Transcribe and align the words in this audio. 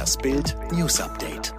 Das 0.00 0.16
Bild 0.16 0.56
News 0.72 0.98
Update. 0.98 1.52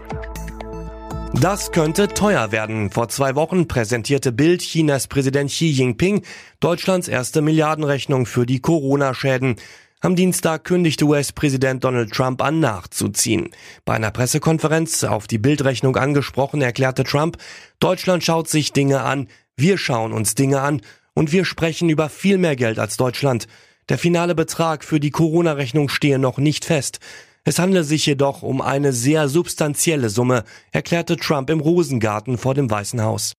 Das 1.36 1.72
könnte 1.72 2.07
teuer 2.07 2.52
werden. 2.52 2.90
Vor 2.90 3.07
zwei 3.07 3.36
Wochen 3.36 3.67
präsentierte 3.67 4.31
Bild 4.31 4.62
Chinas 4.63 5.05
Präsident 5.05 5.52
Xi 5.52 5.67
Jinping 5.67 6.23
Deutschlands 6.59 7.07
erste 7.07 7.43
Milliardenrechnung 7.43 8.25
für 8.25 8.47
die 8.47 8.59
Corona-Schäden. 8.59 9.57
Am 9.99 10.15
Dienstag 10.15 10.63
kündigte 10.63 11.05
US-Präsident 11.05 11.83
Donald 11.83 12.13
Trump 12.13 12.41
an, 12.41 12.59
nachzuziehen. 12.59 13.52
Bei 13.86 13.93
einer 13.93 14.09
Pressekonferenz 14.09 15.04
auf 15.04 15.28
die 15.28 15.38
Bildrechnung 15.38 15.96
angesprochen, 15.96 16.64
erklärte 16.64 17.04
Trump, 17.04 17.38
Deutschland 17.78 18.23
schaut 18.23 18.50
sich 18.50 18.73
Dinge 18.73 19.02
an, 19.02 19.28
wir 19.55 19.78
schauen 19.78 20.14
uns 20.14 20.34
Dinge 20.34 20.62
an 20.62 20.82
und 21.14 21.32
wir 21.32 21.46
sprechen 21.46 21.89
über 21.89 22.10
viel 22.10 22.39
mehr 22.39 22.55
Geld 22.55 22.80
als 22.80 22.98
Deutschland. 22.98 23.48
Der 23.89 24.00
finale 24.00 24.34
Betrag 24.34 24.84
für 24.84 25.00
die 25.00 25.12
Corona-Rechnung 25.12 25.89
stehe 25.89 26.18
noch 26.18 26.39
nicht 26.39 26.66
fest. 26.66 27.00
Es 27.44 27.58
handle 27.58 27.84
sich 27.84 28.05
jedoch 28.05 28.44
um 28.44 28.62
eine 28.62 28.94
sehr 28.94 29.27
substanzielle 29.27 30.09
Summe, 30.09 30.44
erklärte 30.72 31.18
Trump 31.18 31.49
im 31.49 31.59
Rosengarten 31.59 32.38
vor 32.38 32.54
dem 32.54 32.70
Weißen 32.70 33.02
Haus. 33.02 33.34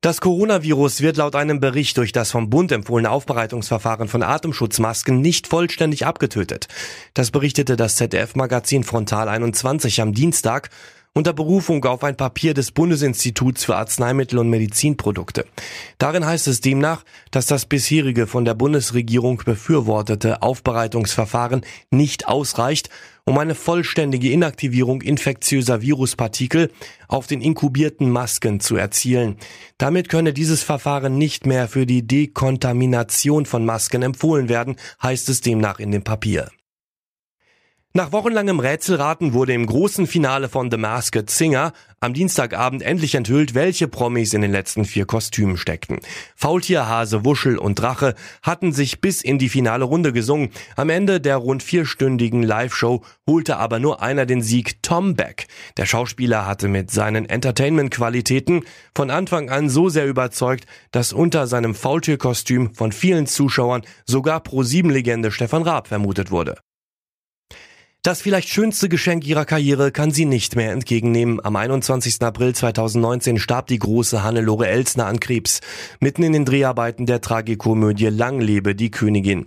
Das 0.00 0.20
Coronavirus 0.20 1.00
wird 1.00 1.16
laut 1.16 1.34
einem 1.34 1.60
Bericht 1.60 1.96
durch 1.96 2.12
das 2.12 2.30
vom 2.30 2.50
Bund 2.50 2.72
empfohlene 2.72 3.10
Aufbereitungsverfahren 3.10 4.06
von 4.08 4.22
Atemschutzmasken 4.22 5.20
nicht 5.20 5.46
vollständig 5.46 6.04
abgetötet. 6.04 6.68
Das 7.14 7.30
berichtete 7.30 7.76
das 7.76 7.96
ZDF-Magazin 7.96 8.84
Frontal 8.84 9.28
21 9.28 10.02
am 10.02 10.12
Dienstag 10.12 10.68
unter 11.16 11.32
Berufung 11.32 11.84
auf 11.84 12.02
ein 12.02 12.16
Papier 12.16 12.54
des 12.54 12.72
Bundesinstituts 12.72 13.64
für 13.64 13.76
Arzneimittel 13.76 14.40
und 14.40 14.50
Medizinprodukte. 14.50 15.46
Darin 15.98 16.26
heißt 16.26 16.48
es 16.48 16.60
demnach, 16.60 17.04
dass 17.30 17.46
das 17.46 17.66
bisherige 17.66 18.26
von 18.26 18.44
der 18.44 18.54
Bundesregierung 18.54 19.40
befürwortete 19.44 20.42
Aufbereitungsverfahren 20.42 21.64
nicht 21.92 22.26
ausreicht, 22.26 22.90
um 23.24 23.38
eine 23.38 23.54
vollständige 23.54 24.30
Inaktivierung 24.32 25.02
infektiöser 25.02 25.80
Viruspartikel 25.80 26.72
auf 27.06 27.28
den 27.28 27.40
inkubierten 27.40 28.10
Masken 28.10 28.58
zu 28.58 28.76
erzielen. 28.76 29.36
Damit 29.78 30.08
könne 30.08 30.32
dieses 30.32 30.64
Verfahren 30.64 31.16
nicht 31.16 31.46
mehr 31.46 31.68
für 31.68 31.86
die 31.86 32.04
Dekontamination 32.04 33.46
von 33.46 33.64
Masken 33.64 34.02
empfohlen 34.02 34.48
werden, 34.48 34.76
heißt 35.00 35.28
es 35.28 35.40
demnach 35.40 35.78
in 35.78 35.92
dem 35.92 36.02
Papier. 36.02 36.50
Nach 37.96 38.10
wochenlangem 38.10 38.58
Rätselraten 38.58 39.34
wurde 39.34 39.52
im 39.52 39.66
großen 39.66 40.08
Finale 40.08 40.48
von 40.48 40.68
The 40.68 40.76
Masked 40.76 41.30
Singer 41.30 41.72
am 42.00 42.12
Dienstagabend 42.12 42.82
endlich 42.82 43.14
enthüllt, 43.14 43.54
welche 43.54 43.86
Promis 43.86 44.34
in 44.34 44.40
den 44.42 44.50
letzten 44.50 44.84
vier 44.84 45.06
Kostümen 45.06 45.56
steckten. 45.56 46.00
Faultier, 46.34 46.88
Hase, 46.88 47.24
Wuschel 47.24 47.56
und 47.56 47.78
Drache 47.78 48.16
hatten 48.42 48.72
sich 48.72 49.00
bis 49.00 49.22
in 49.22 49.38
die 49.38 49.48
finale 49.48 49.84
Runde 49.84 50.12
gesungen. 50.12 50.50
Am 50.74 50.90
Ende 50.90 51.20
der 51.20 51.36
rund 51.36 51.62
vierstündigen 51.62 52.42
Live-Show 52.42 53.04
holte 53.28 53.58
aber 53.58 53.78
nur 53.78 54.02
einer 54.02 54.26
den 54.26 54.42
Sieg, 54.42 54.82
Tom 54.82 55.14
Beck. 55.14 55.46
Der 55.76 55.86
Schauspieler 55.86 56.48
hatte 56.48 56.66
mit 56.66 56.90
seinen 56.90 57.26
Entertainment-Qualitäten 57.26 58.64
von 58.92 59.10
Anfang 59.12 59.50
an 59.50 59.70
so 59.70 59.88
sehr 59.88 60.08
überzeugt, 60.08 60.66
dass 60.90 61.12
unter 61.12 61.46
seinem 61.46 61.76
Faultierkostüm 61.76 62.74
von 62.74 62.90
vielen 62.90 63.28
Zuschauern 63.28 63.82
sogar 64.04 64.40
Pro-7-Legende 64.40 65.30
Stefan 65.30 65.62
Raab 65.62 65.86
vermutet 65.86 66.32
wurde. 66.32 66.56
Das 68.04 68.20
vielleicht 68.20 68.50
schönste 68.50 68.90
Geschenk 68.90 69.26
ihrer 69.26 69.46
Karriere 69.46 69.90
kann 69.90 70.10
sie 70.10 70.26
nicht 70.26 70.56
mehr 70.56 70.72
entgegennehmen. 70.72 71.42
Am 71.42 71.56
21. 71.56 72.20
April 72.20 72.54
2019 72.54 73.38
starb 73.38 73.66
die 73.68 73.78
große 73.78 74.22
Hannelore 74.22 74.68
Elsner 74.68 75.06
an 75.06 75.20
Krebs. 75.20 75.62
Mitten 76.00 76.22
in 76.22 76.34
den 76.34 76.44
Dreharbeiten 76.44 77.06
der 77.06 77.22
Tragikomödie 77.22 78.08
Lang 78.08 78.42
lebe 78.42 78.74
die 78.74 78.90
Königin. 78.90 79.46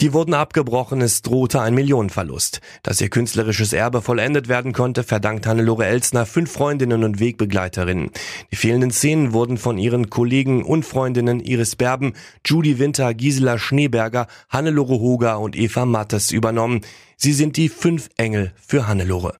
Die 0.00 0.14
wurden 0.14 0.32
abgebrochen, 0.32 1.02
es 1.02 1.20
drohte 1.20 1.60
ein 1.60 1.74
Millionenverlust. 1.74 2.62
Dass 2.82 3.02
ihr 3.02 3.10
künstlerisches 3.10 3.74
Erbe 3.74 4.00
vollendet 4.00 4.48
werden 4.48 4.72
konnte, 4.72 5.02
verdankt 5.02 5.46
Hannelore 5.46 5.84
Elsner 5.84 6.24
fünf 6.24 6.50
Freundinnen 6.50 7.04
und 7.04 7.20
Wegbegleiterinnen. 7.20 8.10
Die 8.50 8.56
fehlenden 8.56 8.92
Szenen 8.92 9.34
wurden 9.34 9.58
von 9.58 9.76
ihren 9.76 10.08
Kollegen 10.08 10.64
und 10.64 10.86
Freundinnen 10.86 11.40
Iris 11.40 11.76
Berben, 11.76 12.14
Judy 12.46 12.78
Winter, 12.78 13.12
Gisela 13.12 13.58
Schneeberger, 13.58 14.26
Hannelore 14.48 14.98
Hoger 15.00 15.38
und 15.38 15.54
Eva 15.54 15.84
Mattes 15.84 16.30
übernommen. 16.30 16.80
Sie 17.18 17.34
sind 17.34 17.58
die 17.58 17.68
fünf 17.68 18.08
Engel 18.16 18.52
für 18.56 18.86
Hannelore. 18.86 19.36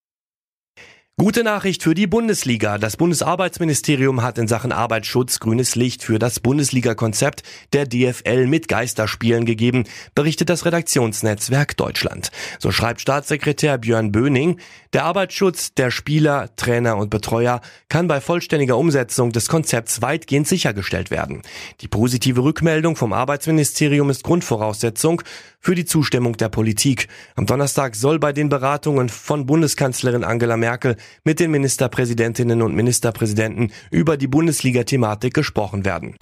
Gute 1.20 1.44
Nachricht 1.44 1.82
für 1.82 1.92
die 1.92 2.06
Bundesliga. 2.06 2.78
Das 2.78 2.96
Bundesarbeitsministerium 2.96 4.22
hat 4.22 4.38
in 4.38 4.48
Sachen 4.48 4.72
Arbeitsschutz 4.72 5.38
grünes 5.38 5.74
Licht 5.74 6.02
für 6.02 6.18
das 6.18 6.40
Bundesliga-Konzept 6.40 7.42
der 7.74 7.84
DFL 7.84 8.46
mit 8.46 8.68
Geisterspielen 8.68 9.44
gegeben, 9.44 9.84
berichtet 10.14 10.48
das 10.48 10.64
Redaktionsnetzwerk 10.64 11.76
Deutschland. 11.76 12.30
So 12.58 12.72
schreibt 12.72 13.02
Staatssekretär 13.02 13.76
Björn 13.76 14.12
Böning, 14.12 14.60
der 14.94 15.04
Arbeitsschutz 15.04 15.74
der 15.74 15.90
Spieler, 15.90 16.48
Trainer 16.56 16.96
und 16.96 17.10
Betreuer 17.10 17.60
kann 17.90 18.08
bei 18.08 18.22
vollständiger 18.22 18.78
Umsetzung 18.78 19.30
des 19.30 19.48
Konzepts 19.48 20.00
weitgehend 20.00 20.48
sichergestellt 20.48 21.10
werden. 21.10 21.42
Die 21.82 21.88
positive 21.88 22.42
Rückmeldung 22.42 22.96
vom 22.96 23.12
Arbeitsministerium 23.12 24.08
ist 24.08 24.24
Grundvoraussetzung 24.24 25.20
für 25.60 25.74
die 25.74 25.84
Zustimmung 25.84 26.38
der 26.38 26.48
Politik. 26.48 27.08
Am 27.36 27.44
Donnerstag 27.44 27.94
soll 27.94 28.18
bei 28.18 28.32
den 28.32 28.48
Beratungen 28.48 29.10
von 29.10 29.44
Bundeskanzlerin 29.44 30.24
Angela 30.24 30.56
Merkel 30.56 30.96
mit 31.24 31.40
den 31.40 31.50
Ministerpräsidentinnen 31.50 32.62
und 32.62 32.74
Ministerpräsidenten 32.74 33.72
über 33.90 34.16
die 34.16 34.28
Bundesliga-Thematik 34.28 35.34
gesprochen 35.34 35.84
werden. 35.84 36.16